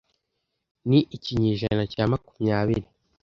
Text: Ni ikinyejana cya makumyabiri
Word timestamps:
Ni 0.87 0.99
ikinyejana 1.15 1.83
cya 1.93 2.03
makumyabiri 2.11 2.87